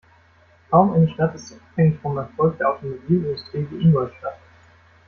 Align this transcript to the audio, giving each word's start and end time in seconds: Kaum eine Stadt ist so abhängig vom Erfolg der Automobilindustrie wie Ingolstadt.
Kaum 0.71 0.93
eine 0.93 1.07
Stadt 1.09 1.35
ist 1.35 1.49
so 1.49 1.55
abhängig 1.57 1.99
vom 2.01 2.17
Erfolg 2.17 2.57
der 2.57 2.69
Automobilindustrie 2.71 3.67
wie 3.69 3.83
Ingolstadt. 3.83 4.39